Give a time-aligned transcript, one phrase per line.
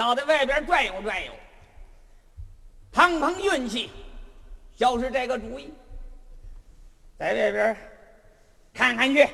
[0.00, 1.32] 到在外边转悠转悠，
[2.90, 3.90] 碰碰运气，
[4.74, 5.74] 就是这个主意。
[7.18, 7.76] 在外边
[8.72, 9.28] 看看去，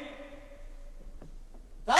[1.86, 1.94] 走。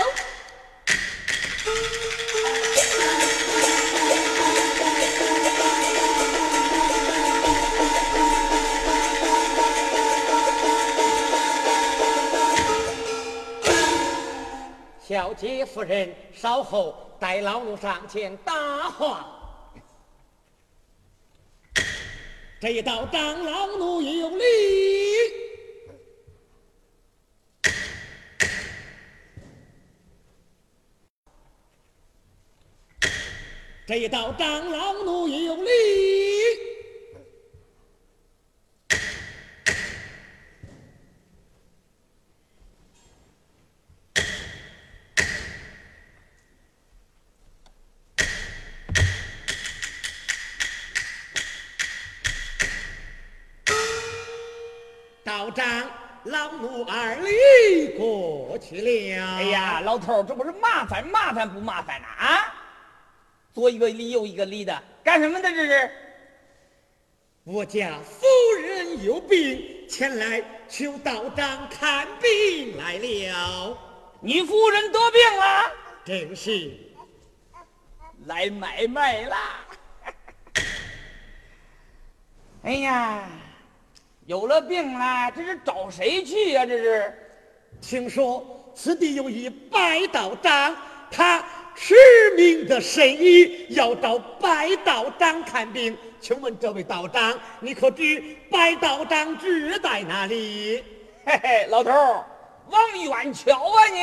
[15.01, 19.27] 小姐夫人，稍后待老奴上前搭话。
[22.61, 24.45] 这一道张老奴有力。
[33.87, 36.26] 这一道张老奴有力。
[59.87, 62.09] 老头这不是麻烦麻烦不麻烦呐？
[62.19, 62.55] 啊，
[63.55, 65.89] 左一个里右一个里的，干什么的这是？
[67.45, 68.27] 我家夫
[68.61, 73.79] 人有病，前来求道长看病来了。
[74.21, 75.73] 你夫人得病了？
[76.05, 76.73] 正是，
[78.25, 79.39] 来买卖啦。
[82.65, 83.29] 哎呀！
[84.25, 86.67] 有了病了，这是找谁去呀？
[86.67, 87.15] 这是，
[87.81, 90.77] 听说此地有一白道长，
[91.11, 91.43] 他
[91.75, 91.95] 驰
[92.37, 95.97] 名的神医，要找白道长看病。
[96.21, 99.47] 请问这位道长，你可知白道长住
[99.83, 100.85] 在哪里？
[101.25, 102.25] 嘿嘿，老头儿，
[102.69, 103.99] 往远瞧啊你！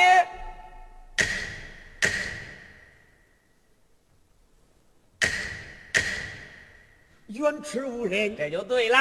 [7.40, 8.98] 远池无人，这就对了。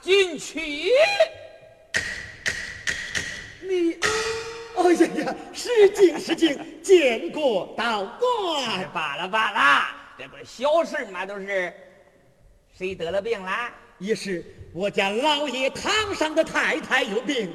[0.00, 0.60] 进去，
[3.62, 3.96] 你，
[4.84, 8.90] 哎呀呀，失敬失敬，见过道观。
[8.92, 9.86] 罢了罢了，
[10.18, 11.72] 这不是小事嘛，都是。
[12.76, 13.50] 谁得了病了？
[13.98, 14.44] 也是
[14.74, 17.54] 我家老爷堂上的太太有病。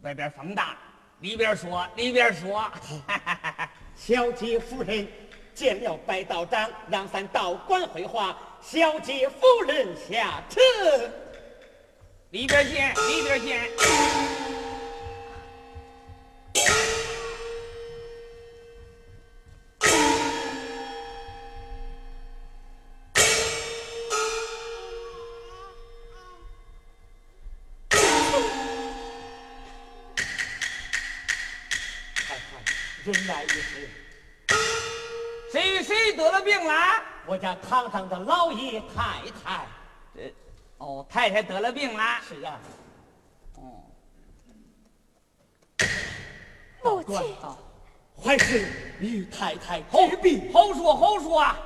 [0.00, 0.78] 外边风大，
[1.20, 2.70] 里边说，里边说。
[3.94, 5.06] 小姐夫人
[5.54, 8.38] 见了白道长，让咱道观回话。
[8.62, 10.60] 小姐夫人下车，
[12.30, 14.41] 里边见，里边见。
[37.42, 39.66] 家堂上的老爷太太，
[40.14, 40.32] 这
[40.78, 42.20] 哦，太太得了病了。
[42.22, 42.60] 是啊，
[43.56, 43.82] 哦，
[46.84, 47.36] 母亲，
[48.16, 48.68] 还是
[49.00, 50.52] 与太太好病。
[50.52, 51.58] 好说好说啊！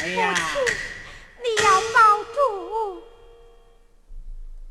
[0.00, 0.34] 哎呀，
[1.36, 3.02] 你要保住。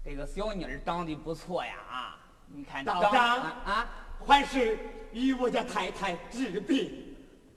[0.03, 2.17] 这个小妮儿长得不错呀啊！
[2.47, 3.87] 你看，道长啊。
[4.25, 4.77] 还是
[5.11, 7.15] 与我家太太治病，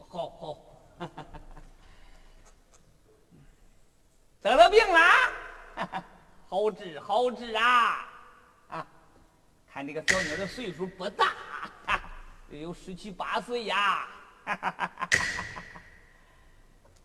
[0.08, 0.58] 好好，
[4.40, 5.00] 得了病了，
[6.48, 8.08] 好治好治啊
[8.68, 8.86] 啊！
[9.70, 11.34] 看这个小妞的岁数不大，
[12.48, 14.08] 有十七八岁呀。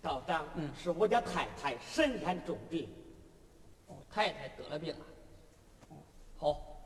[0.02, 2.90] 道长，嗯，是我家太太身染重病，
[3.88, 5.06] 哦，太太得了病了，
[6.38, 6.77] 好。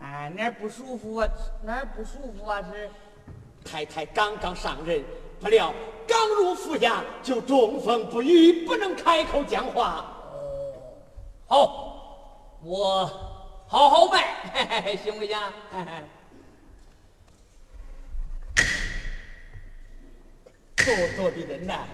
[0.00, 1.28] 哎，哪儿不舒服啊？
[1.62, 2.62] 哪儿不舒服啊？
[2.72, 2.90] 是
[3.64, 5.02] 太太刚刚上任，
[5.40, 5.74] 不料
[6.06, 10.06] 刚入府衙就中风不愈，不能开口讲话。
[11.48, 13.06] 哦，好，我
[13.66, 15.36] 好好拜，行不行？
[20.76, 21.86] 做作的人呐！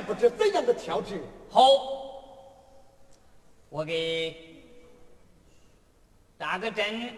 [0.00, 1.22] 不知怎样的调治。
[1.50, 1.60] 好，
[3.68, 4.36] 我给
[6.38, 7.14] 打个针，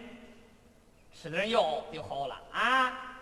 [1.13, 3.19] 吃点药就好了啊。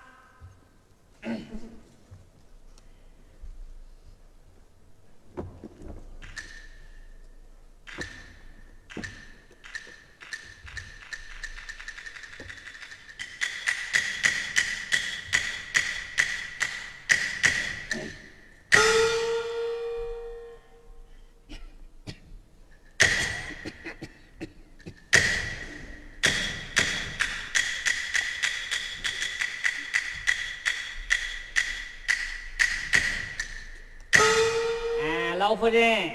[35.61, 36.09] 夫人，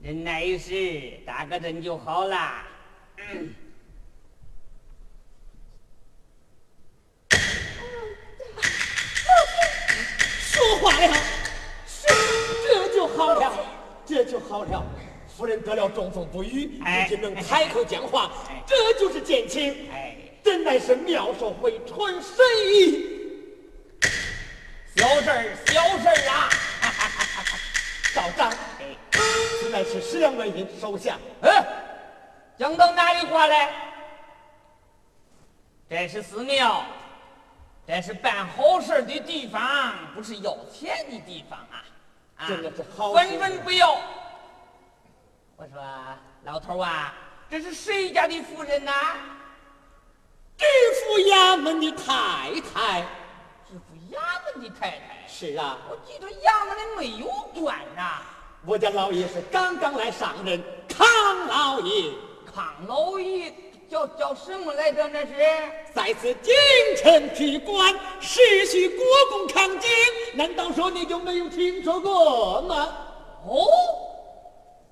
[0.00, 2.64] 忍耐一时，打个针就好了。
[3.18, 3.54] 嗯。
[10.40, 11.14] 说话了，
[11.86, 12.06] 是，
[12.66, 13.58] 这就好了，
[14.06, 14.82] 这就好了。
[15.36, 18.32] 夫人得了中风不语，如今能开口讲话，
[18.66, 19.86] 这就是见情。
[19.92, 22.32] 哎，真乃是妙手回春，神
[22.72, 23.06] 医。
[24.96, 26.48] 小事儿，小事儿啊！
[28.32, 28.52] 道长，
[29.60, 31.18] 此乃是十两白银，收下。
[31.42, 31.64] 嗯，
[32.58, 33.72] 讲到哪里话来？
[35.88, 36.84] 这是寺庙，
[37.86, 41.84] 这是办好事的地方，不是要钱的地方啊！
[42.36, 44.00] 啊，真的是好，分文不要。
[45.56, 45.82] 我说
[46.44, 47.14] 老头啊，
[47.50, 48.92] 这是谁家的夫人呐？
[50.56, 53.04] 知府衙门的太太。
[54.12, 55.24] 衙门的太太。
[55.26, 58.20] 是啊，我记得衙门里没有官呐。
[58.64, 61.06] 我家老爷是刚刚来上任，康
[61.48, 62.12] 老爷。
[62.54, 63.52] 康老爷
[63.90, 65.08] 叫叫什么来着？
[65.08, 65.34] 那是
[65.94, 66.54] 在此京
[66.96, 69.88] 城提官，世袭国公康景。
[70.34, 72.88] 难道说你就没有听说过吗？
[73.46, 73.66] 哦，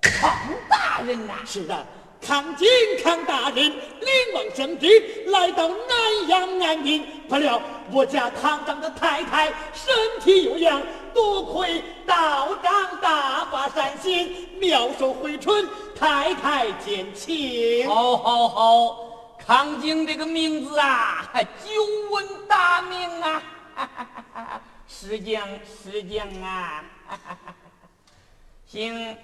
[0.00, 0.31] 康
[0.69, 1.34] 大人呐。
[1.46, 1.87] 是的。
[2.20, 2.69] 康景
[3.02, 7.05] 康大人领望圣旨，来到南阳安营。
[7.28, 10.82] 不料我家堂长的太太身体有恙，
[11.14, 15.67] 多亏道长大发善心，妙手回春，
[15.99, 17.88] 太太减轻。
[17.88, 18.96] 好，好，好！
[19.38, 21.32] 康景这个名字啊，
[21.65, 21.70] 久
[22.10, 23.43] 闻大名啊！
[24.86, 25.48] 是将
[25.82, 26.84] 是将啊！
[28.67, 29.17] 行。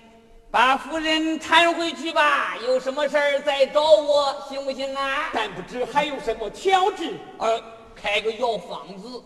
[0.57, 5.29] 把夫人搀回去吧，有什么事儿再找我，行不行啊？
[5.31, 7.13] 但不知还有什么调治？
[7.37, 7.63] 呃，
[7.95, 9.23] 开个药方子。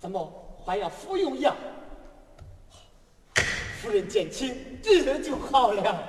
[0.00, 0.28] 怎么
[0.66, 1.54] 还要服用药？
[3.80, 4.52] 夫人见轻，
[4.82, 6.04] 这就好了。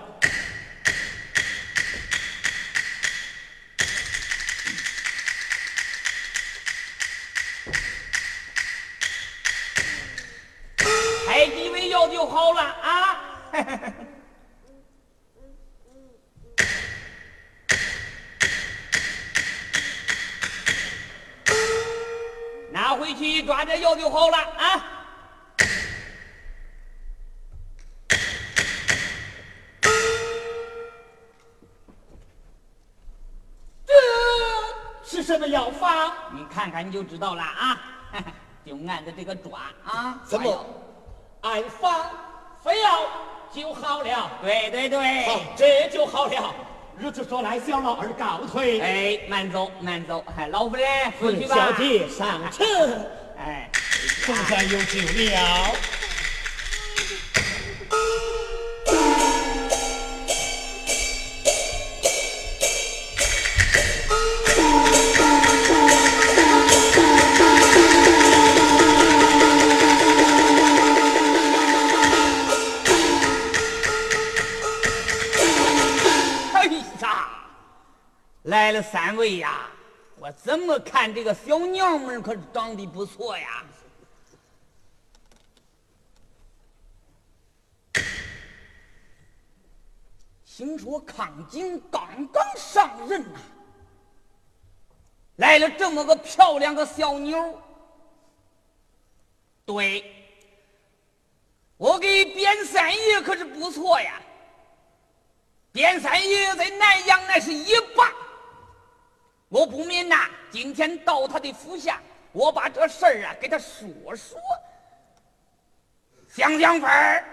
[11.27, 13.21] 开几味药就好了啊！
[22.91, 24.83] 拿回去抓点药就好了啊！
[33.85, 36.11] 这是什么药方？
[36.33, 37.79] 你看看你就知道了啊！
[38.65, 40.19] 就按着这个抓啊！
[40.25, 40.65] 怎么？
[41.43, 42.09] 按方
[42.61, 43.03] 非要
[43.53, 44.31] 就好了？
[44.41, 46.53] 对对对，好，这就好了。
[47.01, 48.79] 如此说来，小老儿告退。
[48.79, 50.23] 哎，慢走，慢走。
[50.37, 50.87] 哎，老夫人，
[51.19, 51.55] 回去吧。
[51.55, 52.63] 小弟上车。
[53.39, 53.67] 哎，
[54.23, 55.75] 总算有救了。
[78.51, 79.69] 来了三位呀，
[80.19, 83.63] 我怎么看这个小娘们可是长得不错呀？
[90.45, 93.39] 听说康景刚刚上任呐，
[95.37, 97.57] 来了这么个漂亮个小妞。
[99.63, 100.13] 对，
[101.77, 104.21] 我给边三爷可是不错呀。
[105.71, 108.11] 边三爷在南阳那是一霸，
[109.51, 114.39] 我不免呐，今天到他的府下，我把这事儿啊给他说说，
[116.29, 117.25] 想想法儿，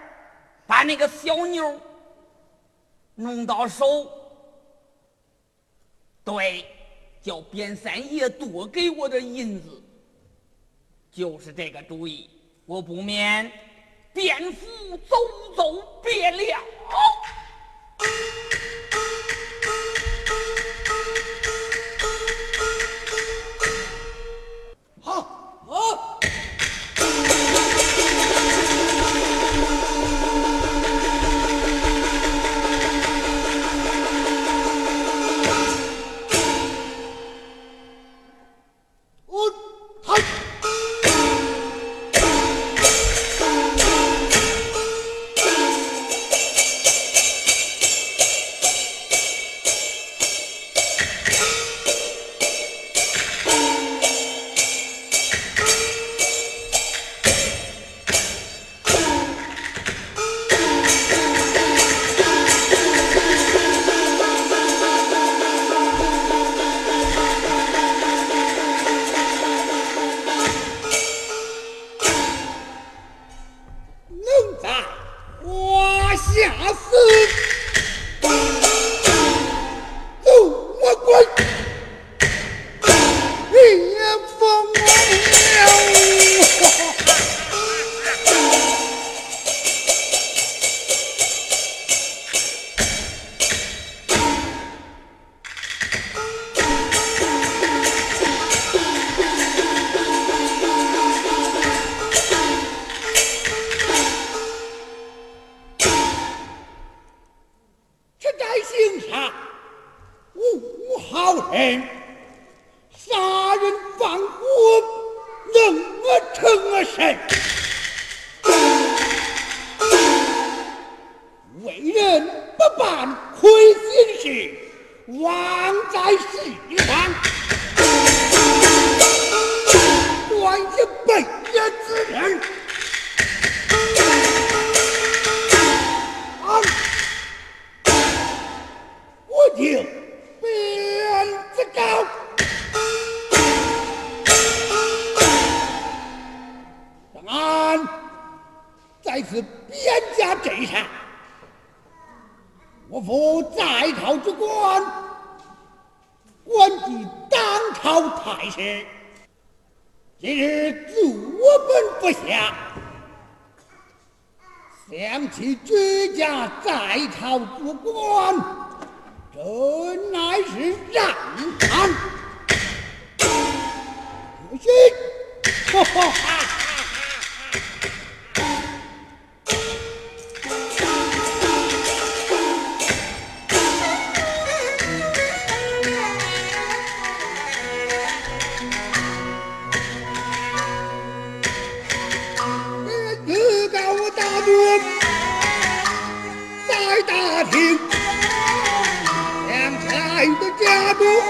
[0.67, 1.79] 把那个小妞。
[3.15, 4.09] 弄到手，
[6.23, 6.65] 对，
[7.21, 9.83] 叫边三爷多给我点银子，
[11.11, 12.29] 就是这个主意。
[12.65, 13.51] 我不免
[14.13, 14.67] 便府
[15.09, 15.17] 走
[15.55, 16.37] 走别了。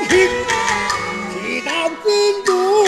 [0.08, 0.29] 齐
[1.34, 1.72] 齐到
[2.03, 2.84] 京都，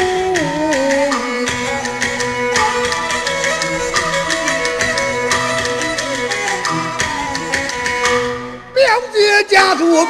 [8.73, 8.79] 表
[9.13, 10.07] 姐家族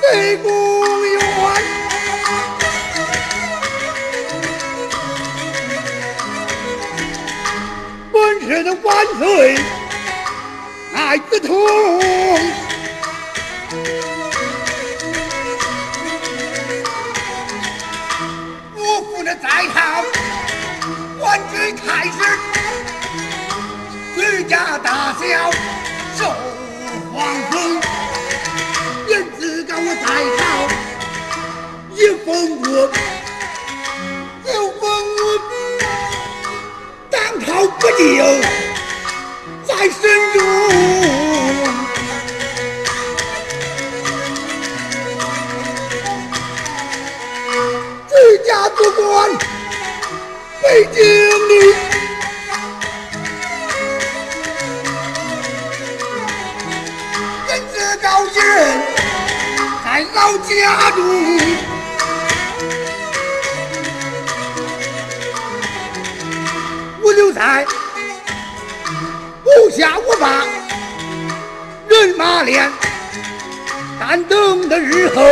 [0.00, 1.22] 最光荣。
[8.12, 8.16] 本
[8.82, 9.56] 万岁，
[10.94, 11.54] 爱子同。
[21.66, 22.10] 为太师，
[24.14, 25.50] 吕家大小
[26.16, 26.32] 受
[27.12, 27.82] 皇恩，
[29.08, 30.06] 燕子高我带
[30.36, 30.40] 上
[31.96, 32.64] 一封我
[34.44, 34.80] 一封
[35.18, 35.20] 我
[37.10, 37.98] 当朝不久
[39.66, 39.98] 在身
[40.34, 40.38] 中。
[48.08, 48.14] 举
[48.46, 49.04] 家做官
[50.62, 51.35] 被丢。
[57.48, 58.42] 人子高兴，
[59.84, 61.00] 在老家住。
[67.02, 67.64] 我留在
[69.44, 70.44] 无下无霸
[71.88, 72.70] 人马连，
[74.00, 75.22] 但等的日后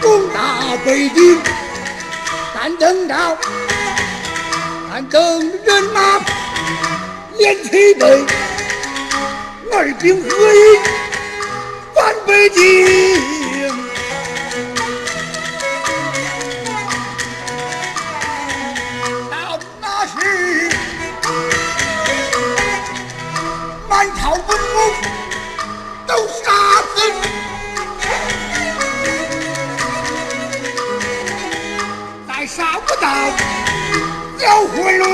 [0.00, 1.40] 攻打北京，
[2.54, 3.36] 但等到
[5.08, 6.20] 等人马
[7.38, 8.24] 连齐备，
[9.72, 10.78] 二兵合一
[11.94, 12.58] 返北京。
[19.30, 20.70] 到那时，
[23.88, 24.78] 满朝文武
[26.06, 26.96] 都杀死。
[32.28, 33.06] 再杀不到
[34.40, 35.04] 小火龙。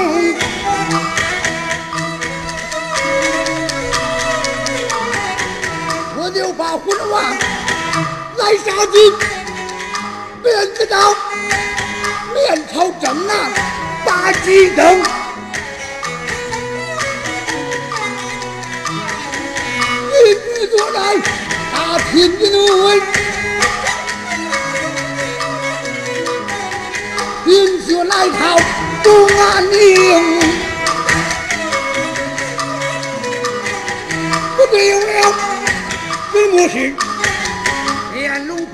[6.18, 7.22] 我就把昏王
[8.36, 9.12] 来杀尽，
[10.44, 11.12] 便知道
[12.34, 13.50] 面朝正南
[14.04, 15.02] 把鸡灯。
[20.12, 20.98] 一举坐在
[21.72, 23.02] 大厅之内，
[27.44, 28.56] 冰雪来逃
[29.06, 30.40] 东安宁。
[34.56, 35.04] 不对有了，
[36.32, 36.92] 什么事？
[38.12, 38.66] 变龙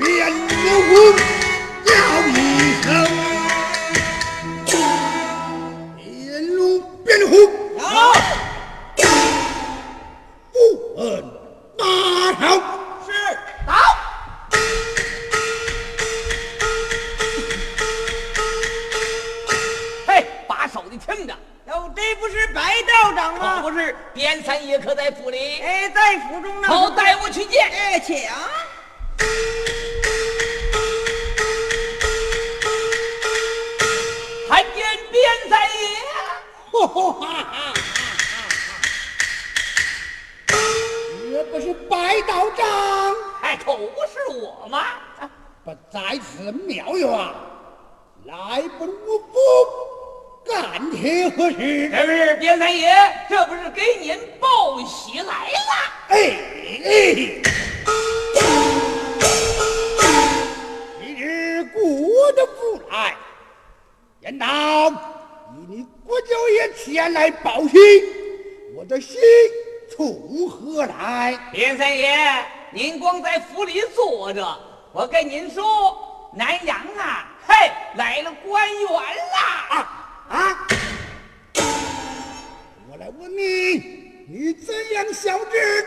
[85.12, 85.86] 怎样晓知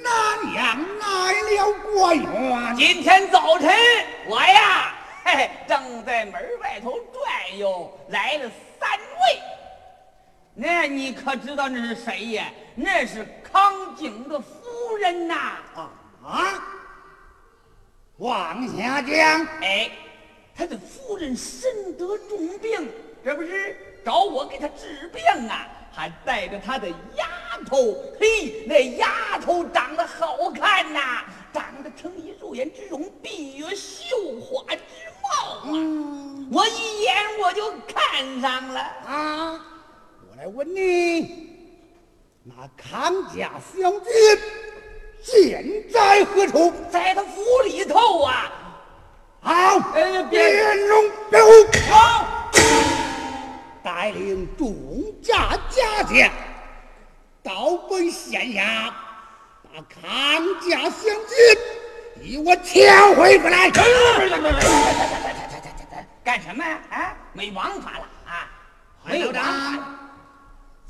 [0.00, 2.76] 南阳来了官员？
[2.76, 3.72] 今天早晨
[4.26, 9.42] 我呀，嘿嘿，正在门外头转悠，来了三位。
[10.54, 12.44] 那你可知道那是谁呀？
[12.76, 15.34] 那是康景的夫人呐！
[15.74, 15.90] 啊
[16.24, 16.62] 啊！
[18.18, 19.90] 往下讲，哎，
[20.54, 22.88] 他的夫人身得重病，
[23.24, 25.66] 这不是找我给他治病啊？
[25.94, 27.26] 还带着他的丫
[27.68, 34.80] 头，嘿，那丫头长得好看呐、长得成一入眼之容，闭月羞花之
[35.22, 35.72] 貌啊！
[36.52, 38.80] 我一眼我就看上了。
[39.06, 39.60] 啊！
[40.28, 41.48] 我来问你，
[42.42, 44.10] 那康家小姐
[45.22, 46.72] 现在何处？
[46.90, 48.52] 在他府里头啊，
[49.40, 49.52] 好，
[49.94, 51.50] 呃别变龙变虎，
[51.90, 52.43] 好，
[53.84, 54.74] 带领众
[55.22, 56.30] 家家将
[57.42, 58.90] 到本县衙，
[59.62, 61.58] 把康家小姐
[62.22, 63.70] 与我抢回过来。
[66.24, 66.80] 干什么呀？
[66.88, 68.48] 啊，没王法了啊！
[69.04, 69.76] 没有有王法了。
[69.76, 69.98] 长，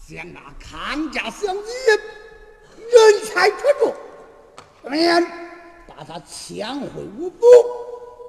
[0.08, 1.98] 将那康家小姐
[2.78, 3.92] 人才出众，
[4.84, 5.20] 怎么样？
[5.88, 7.44] 把她抢回我府，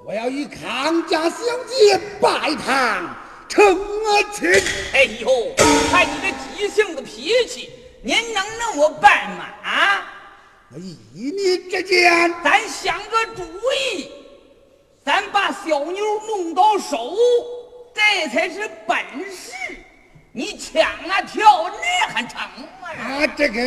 [0.08, 3.16] 我要与康家小姐拜堂
[3.48, 4.50] 成啊亲。
[4.94, 5.56] 哎呦，
[5.92, 9.46] 看你这急性子脾气，您能让我办吗？
[9.64, 10.06] 啊，
[10.72, 13.44] 我依你之见，咱想个主
[13.94, 14.12] 意，
[15.04, 17.14] 咱把小妞弄到手，
[17.94, 18.98] 这才是本
[19.32, 19.54] 事。
[20.32, 22.42] 你抢啊跳那还成
[22.82, 22.90] 吗？
[22.90, 23.62] 啊，这个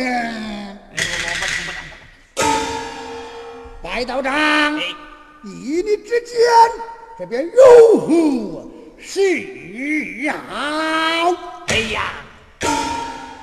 [3.81, 4.33] 白道长，
[4.77, 4.83] 哎，
[5.45, 6.37] 依你之间，
[7.17, 8.69] 这便如何
[9.01, 11.25] 是啊。
[11.67, 12.13] 哎呀，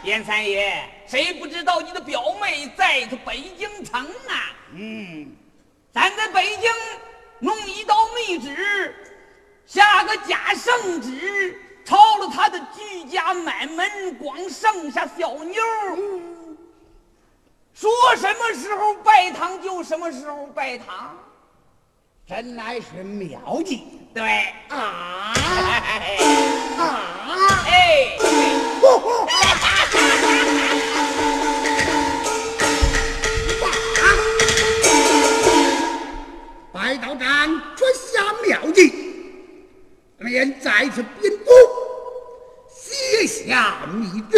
[0.03, 4.53] 严三爷，谁不知道你的表妹在这北京城啊？
[4.75, 5.27] 嗯，
[5.93, 6.71] 咱在北京
[7.39, 8.95] 弄一道密旨，
[9.65, 15.97] 下个假圣旨，抄了他的居家满门，光剩下小妞儿。
[17.73, 21.17] 说什么时候拜堂就什么时候拜堂，
[22.29, 23.85] 真乃是妙计。
[24.13, 24.25] 对，
[24.69, 25.33] 啊。
[25.37, 26.19] 哎。
[26.77, 26.83] 啊！
[27.69, 28.19] 哎，
[36.73, 37.21] 白道长
[37.77, 38.93] 传下妙计，
[40.19, 41.47] 便再次编组，
[42.69, 44.37] 写下密旨，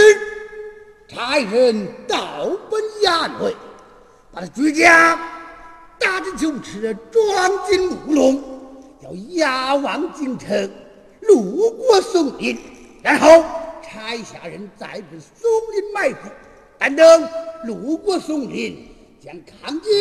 [1.09, 3.57] 差人到本衙内，
[4.31, 5.19] 把他居家
[5.99, 8.43] 打着酒池，装进木笼，
[9.03, 10.71] 要押往京城，
[11.23, 12.59] 路过松林，
[13.03, 13.45] 然后
[13.83, 16.31] 差下人再至松林埋伏，
[16.79, 17.29] 但等
[17.65, 18.89] 路过松林，
[19.21, 19.93] 将康金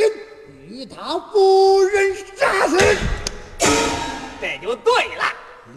[0.67, 2.77] 与他夫人杀死，
[4.39, 5.23] 这就对了。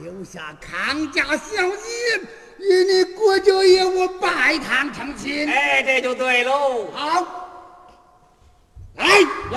[0.03, 2.21] 留下康家小姐
[2.59, 5.49] 与你郭舅爷我拜堂成亲。
[5.49, 6.87] 哎，这就对喽。
[6.93, 7.50] 好，
[9.01, 9.57] 来，有。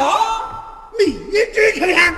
[0.97, 1.19] 密
[1.53, 2.15] 旨呈上。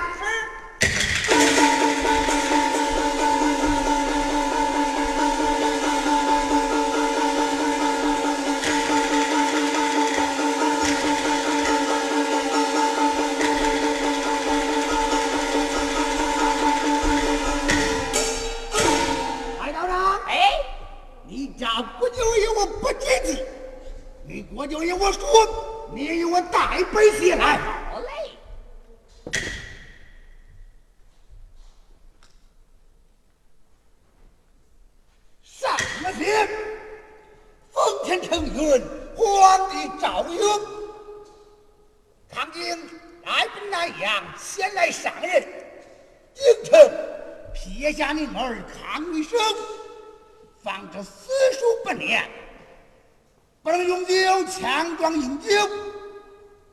[19.58, 20.38] 白道长，哎，
[21.26, 21.66] 你家
[21.98, 23.42] 国舅爷我不接济，
[24.24, 25.20] 你国舅爷我说，
[25.96, 27.56] 你与我带本写来。
[27.90, 28.06] 好嘞。
[35.42, 36.46] 上了天，
[37.70, 38.82] 奉天承运，
[39.16, 40.38] 皇帝诏曰，
[42.28, 42.78] 康景
[43.24, 45.42] 来奔南阳，先来上任。
[46.34, 46.78] 京城
[47.54, 49.40] 撇下您儿康一生，
[50.62, 52.22] 放着私塾不念，
[53.66, 55.48] 不能永久强壮饮酒，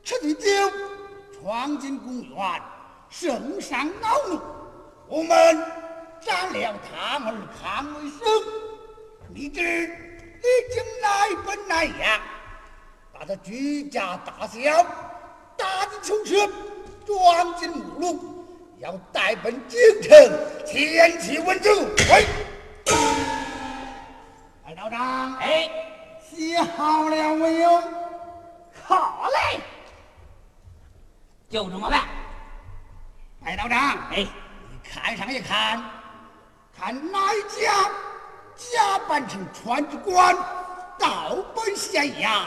[0.04, 0.70] 吃醉酒，
[1.42, 2.62] 闯进公园，
[3.10, 4.40] 圣上恼怒，
[5.08, 5.60] 我们
[6.20, 8.20] 斩了堂儿康为生。
[9.34, 12.20] 密旨已经来奔南阳，
[13.12, 14.86] 把他举家大小
[15.56, 16.48] 打进囚车，
[17.04, 18.20] 装进木笼，
[18.78, 20.12] 要带奔京城
[20.64, 21.74] 前去问罪。
[24.64, 25.68] 白道长，哎，
[26.34, 27.70] 写好了没有？
[28.86, 29.60] 好嘞，
[31.48, 32.02] 就这么办。
[33.42, 33.78] 白道长，
[34.10, 34.26] 哎，
[34.70, 35.82] 你看上一看，
[36.76, 37.88] 看哪一家
[38.56, 40.34] 假扮成川之官，
[40.98, 42.46] 倒奔县衙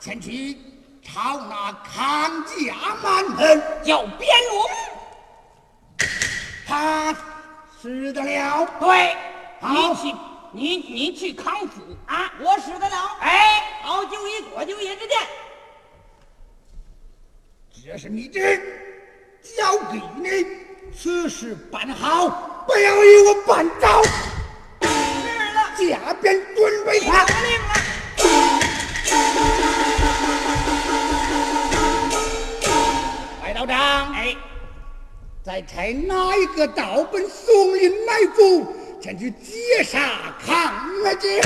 [0.00, 0.58] 前去
[1.02, 4.68] 朝那康家满门，要边龙。
[6.66, 7.14] 他
[7.80, 8.66] 死得了。
[8.80, 9.16] 对，
[9.60, 9.94] 好
[10.52, 12.32] 你，你你去康府啊。
[12.40, 13.16] 我使得了。
[13.20, 15.18] 哎，好，就以国舅爷之见。
[17.84, 18.38] 这是你的，
[19.56, 20.46] 交给你，
[20.96, 22.28] 此事办好，
[22.66, 24.02] 不要与我办了，
[25.76, 27.24] 下边准备他。
[27.24, 27.68] 得令了。
[33.42, 34.36] 白道长，哎，
[35.42, 39.98] 再差哪一个道本松林埋伏，前去劫杀
[40.44, 41.40] 康乐景？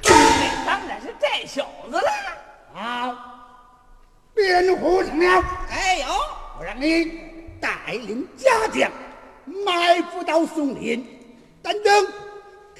[0.00, 0.12] 这
[0.66, 2.10] 当然是这小子了。
[2.74, 3.16] 好，
[4.34, 5.44] 辩护成了。
[5.70, 6.06] 哎呦，
[6.58, 7.20] 我让你
[7.60, 8.90] 带领家将
[9.64, 11.06] 埋伏到松林，
[11.62, 12.06] 但等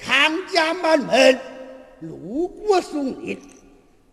[0.05, 1.39] 康家满门
[2.01, 3.39] 路过松林，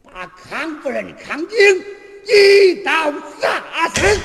[0.05, 1.85] 把康夫人康景
[2.26, 4.20] 一刀杀死。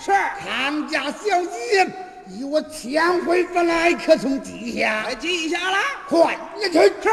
[0.00, 1.86] 是康家小姐
[2.30, 5.14] 与我千回返来，可从地下我？
[5.14, 5.78] 记下了。
[6.08, 6.78] 快点去！
[7.00, 7.08] 吃。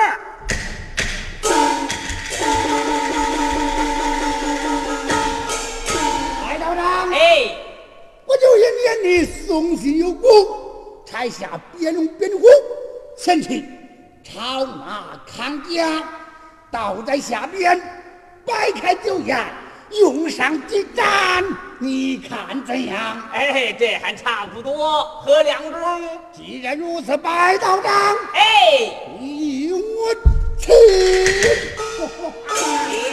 [6.44, 7.10] 白道长。
[7.14, 7.56] 哎，
[8.26, 8.64] 我就因
[9.04, 10.30] 念你送信有功，
[11.06, 12.46] 差下边龙边虎
[13.18, 13.64] 前去
[14.22, 16.04] 抄拿康家，
[16.70, 17.80] 倒在下边，
[18.46, 19.38] 摆开酒宴，
[20.00, 21.44] 用上几盏，
[21.80, 23.22] 你看怎样？
[23.32, 26.02] 哎，这还差不多，喝两盅。
[26.34, 29.82] 既然如此，白道长，哎，你与我
[30.58, 30.72] 去。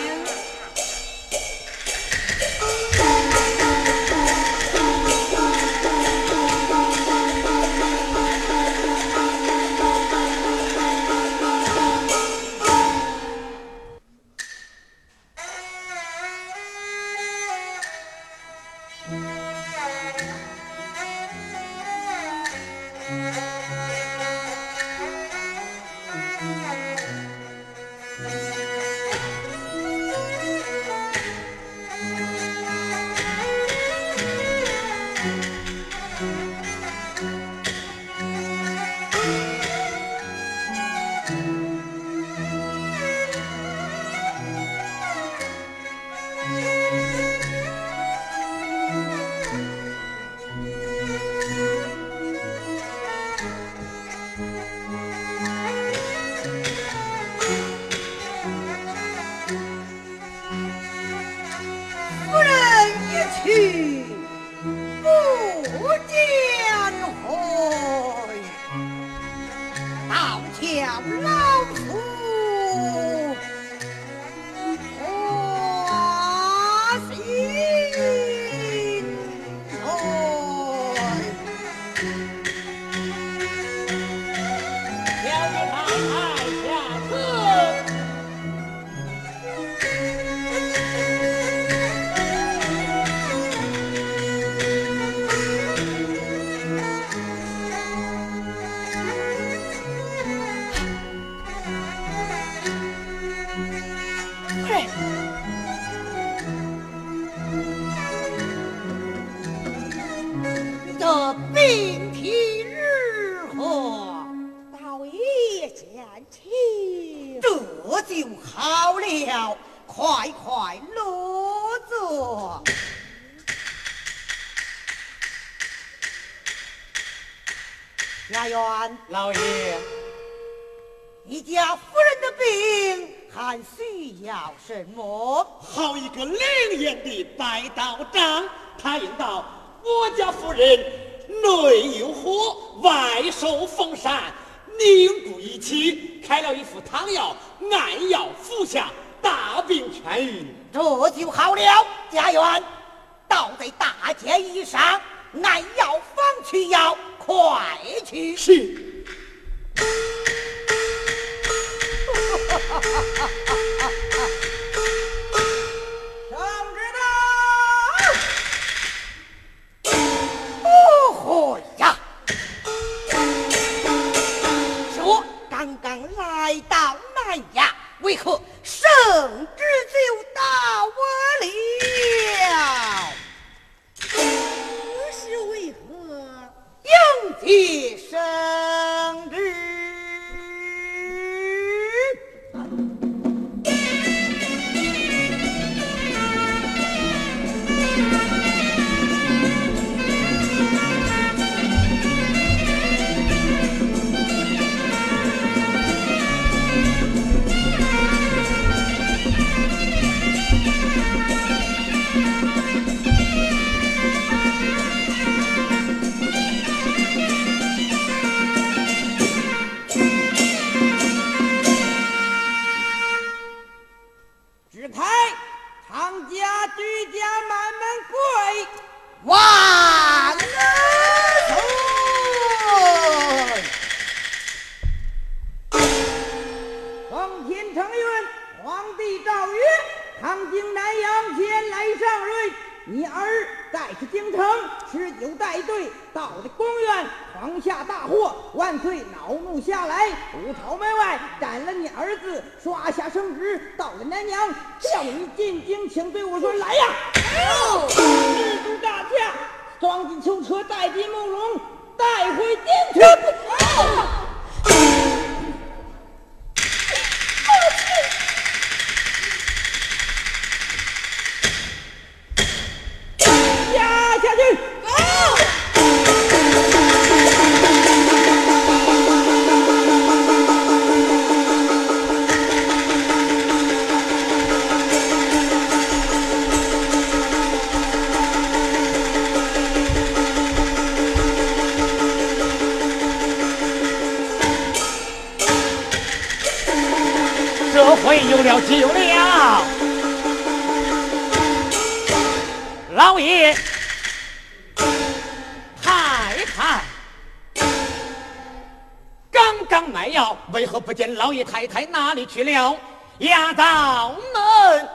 [312.32, 312.74] 去了，
[313.18, 314.88] 压到门。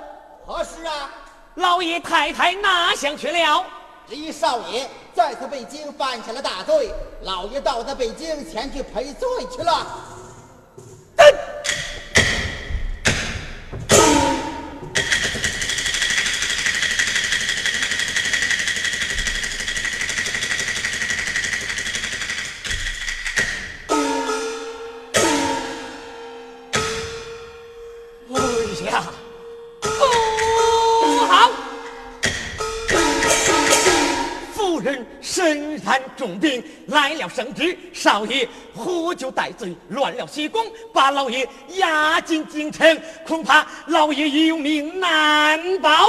[0.44, 1.10] 何事啊？
[1.54, 3.64] 老爷太太哪想去了？
[4.10, 6.90] 这一少爷在此北京犯下了大罪，
[7.22, 9.86] 老爷到他北京前去赔罪去了。
[37.18, 46.08] 了圣旨，少爷喝酒带醉，乱了西宫，把老爷押进京城，恐怕老爷有命难保。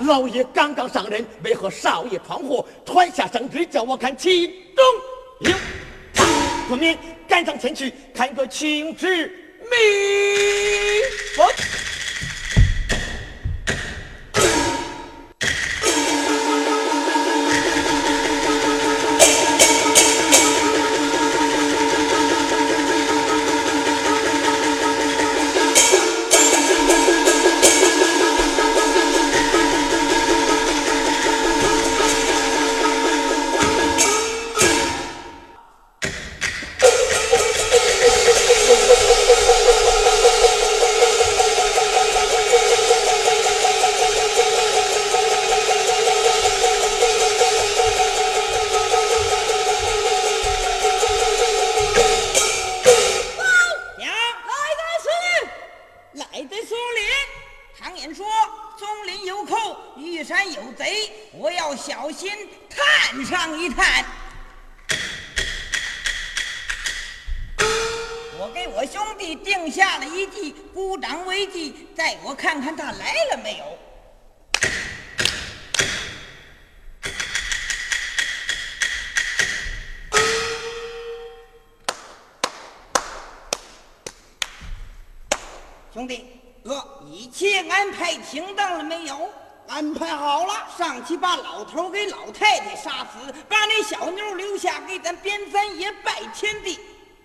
[0.00, 4.84] 老爷刚刚上任，为何少爷闯祸，传下圣旨叫我看其中
[5.40, 5.52] 有
[6.68, 9.26] 不免，赶上前去看个清之
[9.60, 9.70] 明
[11.38, 11.73] 白。
[85.94, 86.26] 兄弟，
[86.64, 89.30] 哥，一切安排停当了没有？
[89.68, 96.80] 安排好了，上去把老头给老太太杀死，把那小妞留下给咱边三爷拜天地。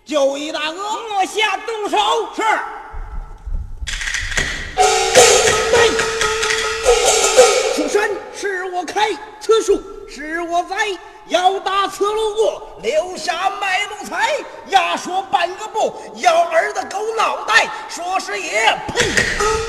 [0.06, 2.30] 就义大哥，莫下动手。
[2.36, 2.44] 是。
[7.74, 10.96] 此山是我开，此树是我栽，
[11.30, 14.30] 要打此路过，留下卖路财。
[14.68, 19.69] 压说半个不，咬儿子狗脑袋，说是也呸！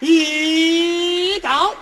[0.00, 1.74] 一刀。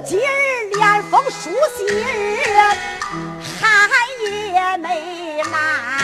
[0.00, 1.86] 如今连封书信
[3.60, 3.68] 还
[4.50, 5.99] 也没来。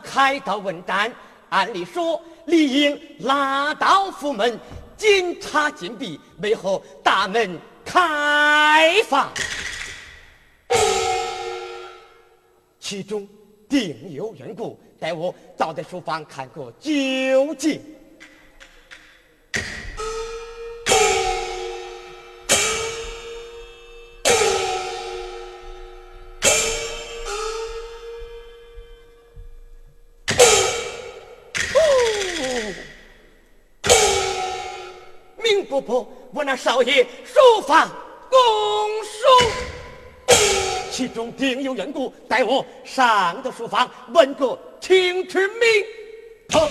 [0.00, 1.12] 开刀问斩，
[1.48, 4.58] 按理说理应拉到府门，
[4.96, 9.30] 检查禁闭，为何大门开放？
[12.78, 13.28] 其中
[13.68, 17.80] 定有缘故，待我早在书房看个究竟。
[36.62, 37.90] 少爷书房
[38.28, 38.38] 供
[39.02, 40.34] 书，
[40.90, 45.48] 其中定有缘故，待我上到书房问个清楚明
[46.48, 46.70] 白。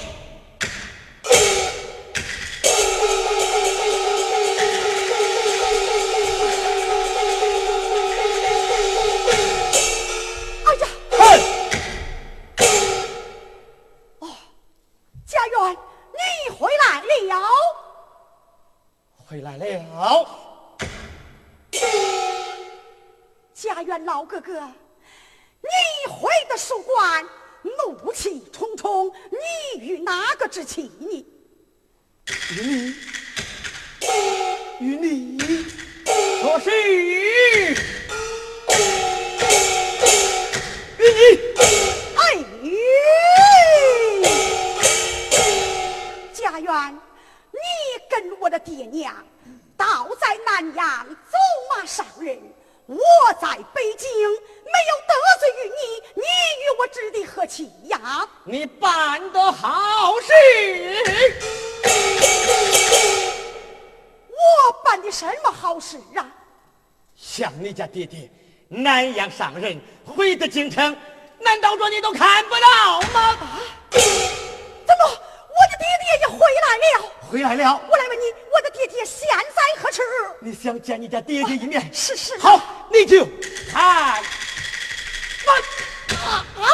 [24.30, 27.25] 哥哥，你回的书馆，
[27.63, 31.25] 怒气冲冲，你与哪个置气呢？
[32.51, 32.93] 与你，
[34.80, 35.65] 与你，
[36.41, 37.75] 说是与你。
[42.15, 42.21] 哎，
[46.32, 46.93] 家园，
[47.51, 47.59] 你
[48.07, 49.11] 跟我的爹娘
[49.75, 51.15] 倒在南阳走
[51.75, 52.39] 马上任，
[52.90, 52.98] 我
[53.40, 58.28] 在北京没有得罪于你，你与我指的何气呀？
[58.44, 60.34] 你办的好事，
[64.32, 66.28] 我办的什么好事啊？
[67.16, 68.28] 像你家爹爹
[68.68, 70.98] 南阳上任，回的京城，
[71.38, 73.20] 难道说你都看不到吗？
[73.20, 73.60] 啊
[73.92, 77.06] 怎么我的爹爹也回来了？
[77.30, 80.01] 回来了，我来问你，我的爹爹现在何处？
[80.39, 81.88] 你想见你家爹爹一面？
[81.93, 83.23] 是是啊好，你就
[83.71, 83.80] 看。
[83.84, 84.19] 啊
[86.57, 86.65] 啊！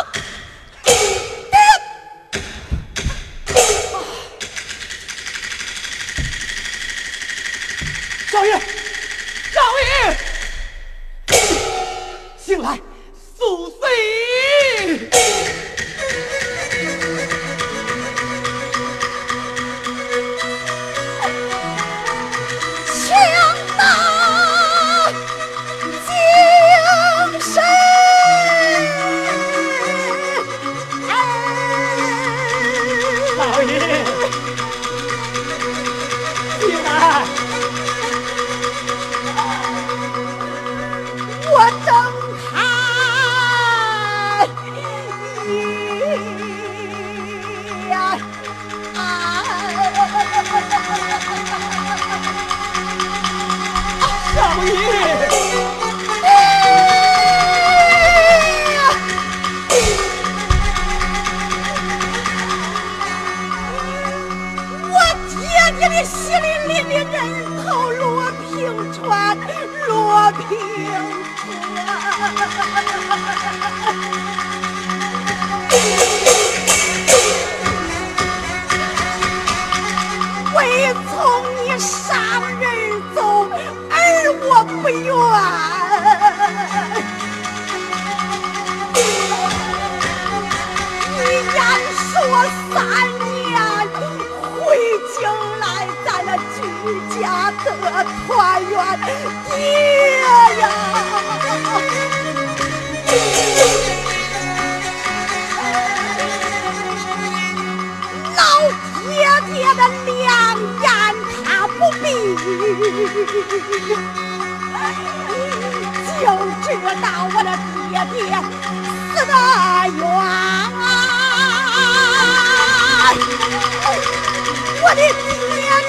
[123.08, 125.06] 我的爹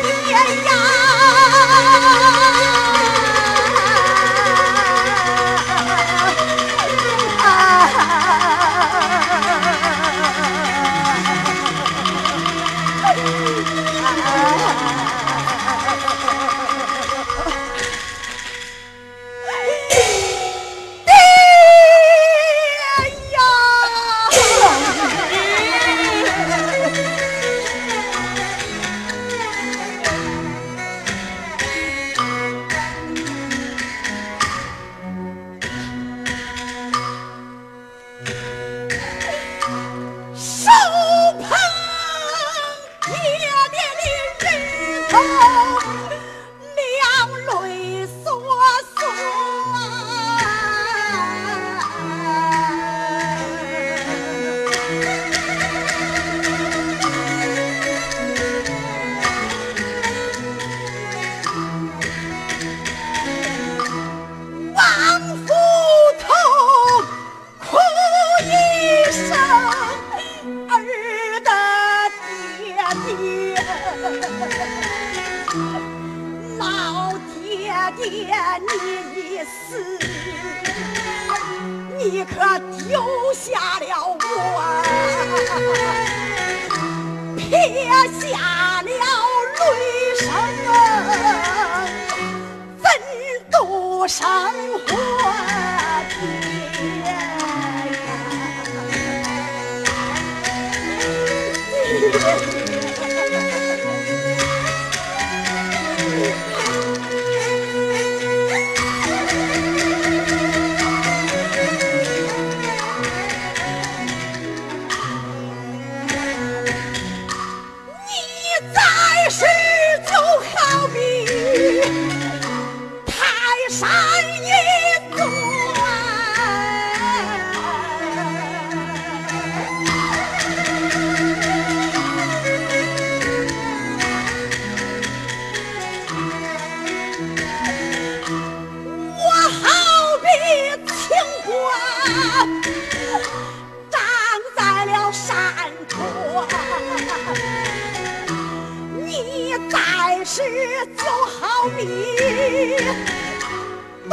[0.02, 0.95] 爹呀！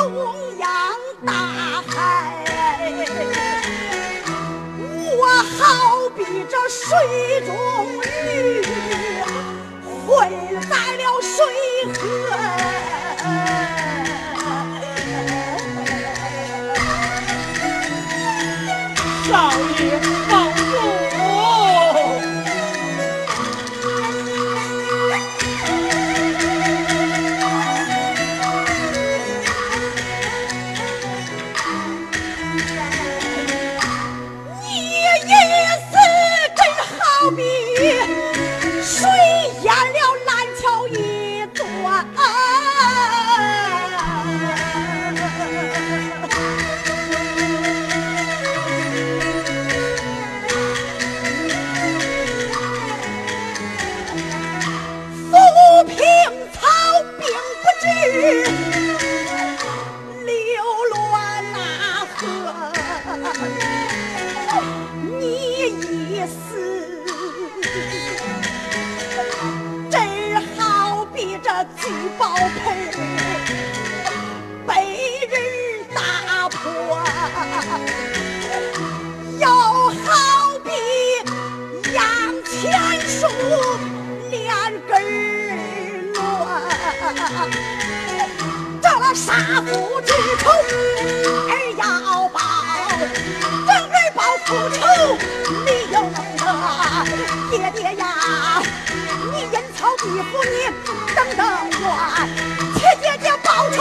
[0.03, 0.11] 中
[0.59, 0.67] 央
[1.25, 1.31] 大
[1.87, 2.35] 海，
[5.15, 5.25] 我
[5.57, 7.55] 好比这水中
[8.03, 8.61] 鱼，
[10.05, 10.11] 混
[10.69, 11.31] 在了水
[11.93, 12.03] 河。
[89.14, 90.49] 杀父之仇
[91.47, 92.39] 儿要报，
[93.68, 94.78] 正儿报父仇
[95.66, 96.41] 你有能得。
[97.51, 98.03] 爹爹呀，
[99.32, 100.55] 你阴曹地府你
[101.14, 101.39] 等等
[101.84, 101.86] 我，
[102.74, 103.78] 替爹爹报仇，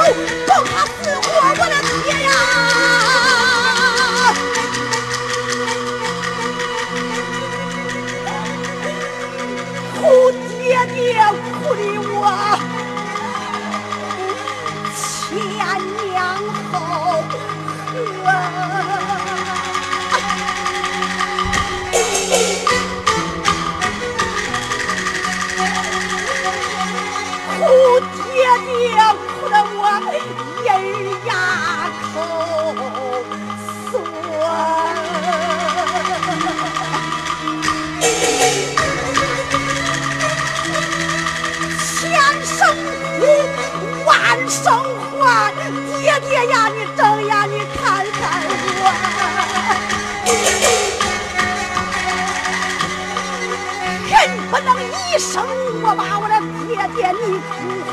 [57.13, 57.53] 你哭
[57.87, 57.93] 活。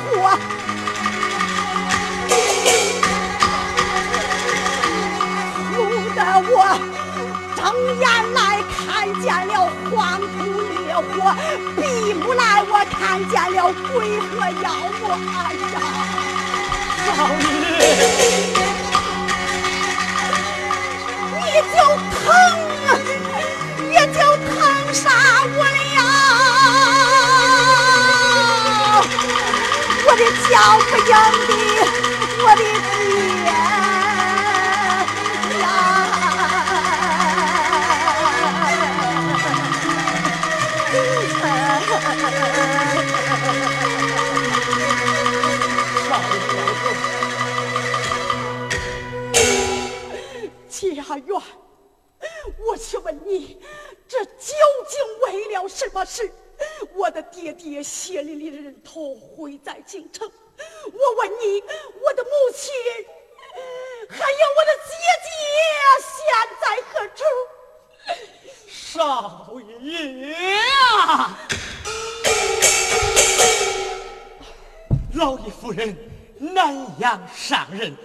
[5.70, 5.76] 哭
[6.16, 6.54] 得我
[7.56, 7.60] 睁
[8.00, 8.04] 眼
[8.34, 8.38] 来
[8.86, 8.86] 看
[9.22, 9.54] 见了
[9.90, 10.28] 黄土
[10.78, 11.08] 烈火，
[11.76, 11.80] 闭
[12.14, 12.98] 目来我看
[13.30, 13.58] 见了
[13.92, 14.30] 鬼和
[14.64, 14.66] 妖
[15.00, 15.04] 魔。
[15.36, 15.38] 哎
[15.74, 15.78] 呀，
[17.06, 17.44] 少女，
[21.36, 21.40] 你
[21.74, 21.78] 就
[22.14, 22.28] 疼，
[30.50, 31.52] 叫不应的，
[32.42, 32.62] 我的
[50.70, 51.30] 爹家园，
[52.66, 53.62] 我请问你，
[54.08, 54.32] 这究
[54.88, 54.98] 竟
[55.28, 56.32] 为了什么事？
[56.96, 60.30] 我的爹爹血淋淋的人头毁在京城。
[60.86, 61.62] 我问你，
[62.04, 62.74] 我的母亲，
[64.10, 64.92] 还有我的姐
[65.24, 65.30] 姐，
[66.04, 66.18] 现
[66.60, 67.24] 在何处？
[68.72, 70.64] 少爷
[70.98, 71.40] 啊！
[75.14, 75.96] 老爷夫人
[76.38, 77.96] 南阳上任，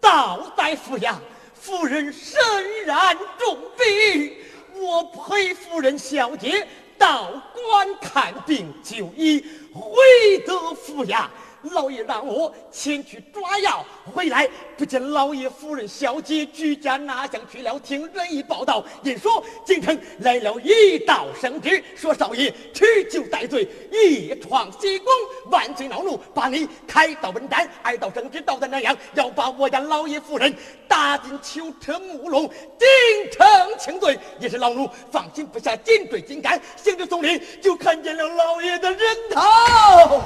[0.00, 1.20] 倒在阜阳，
[1.54, 4.36] 夫人身染重病，
[4.74, 6.66] 我陪夫人小姐
[6.98, 11.26] 到官看病就医，回德府衙。
[11.70, 13.84] 老爷让我前去抓药，
[14.14, 17.78] 回来不见老爷夫人小姐居家哪乡去了？
[17.78, 25.12] 听人一报道，因说京城来了一道圣旨，说少爷持酒戴罪，夜闯西宫，
[25.50, 27.68] 万岁恼怒，把你开刀问斩。
[27.82, 30.54] 二道圣旨到在南阳，要把我家老爷夫人
[30.86, 32.48] 打进囚车木笼，
[32.78, 33.46] 京城
[33.78, 34.18] 请罪。
[34.38, 40.22] 也是老奴放心不下，紧追紧赶，行至松林，就看见了老爷的人头。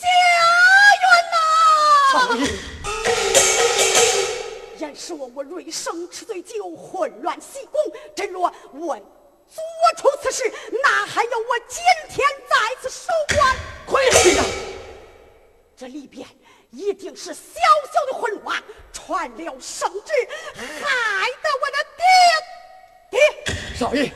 [0.00, 0.08] 家
[1.02, 1.36] 园呐！
[2.12, 2.40] 少爷。
[4.78, 7.80] 言说我瑞生吃醉酒，混乱西宫。
[8.14, 8.96] 真若我
[9.46, 9.62] 做
[9.96, 10.50] 出此事，
[10.82, 13.40] 那还有我今天在此守关？
[15.76, 16.26] 这里边
[16.70, 17.40] 一定是小
[17.92, 20.12] 小的混乱，传了圣旨，
[20.54, 22.04] 害得我的爹
[23.10, 23.18] 爹。
[23.74, 24.12] 少爷，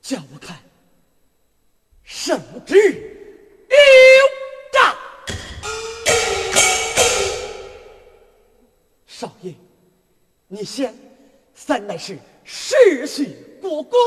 [0.00, 0.56] 叫我看
[2.02, 3.13] 圣旨
[3.68, 3.76] 有
[4.72, 4.94] 诈。
[9.06, 9.54] 少爷，
[10.48, 10.94] 你先，
[11.54, 13.98] 三乃是世袭国公，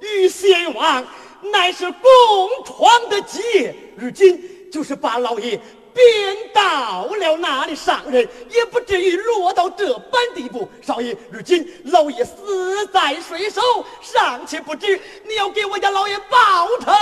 [0.00, 1.06] 与先王
[1.52, 5.60] 乃是共创的基业，如今就是把老爷
[5.92, 6.04] 贬
[6.54, 10.68] 到了那里上任，也不至于落到这般地步。
[10.80, 13.60] 少爷，如今老爷死在水手，
[14.00, 16.92] 尚且不知，你要给我家老爷报仇。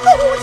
[0.00, 0.37] Oh,